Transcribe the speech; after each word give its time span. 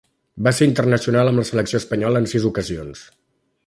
Va 0.47 0.53
ser 0.59 0.67
internacional 0.69 1.31
amb 1.33 1.43
la 1.43 1.47
selecció 1.51 1.83
espanyola 1.83 2.25
en 2.25 2.31
sis 2.35 2.49
ocasions. 2.53 3.09